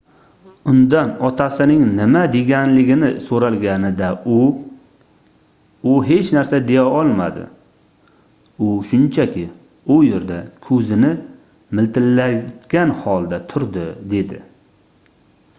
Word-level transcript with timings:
undan 0.71 1.09
otasining 1.27 1.81
nima 1.97 2.21
deganligini 2.35 3.09
soʻralganida 3.25 4.07
u 4.37 4.39
u 5.91 5.99
hech 6.09 6.31
narsa 6.37 6.61
deya 6.71 6.85
olmadi 7.03 7.45
u 8.71 8.73
shunchaki 8.89 9.45
u 9.99 10.01
yerda 10.09 10.41
koʻzini 10.69 11.13
miltillatgan 11.81 12.97
holda 13.07 13.43
turdi 13.55 13.89
dedi 14.15 14.45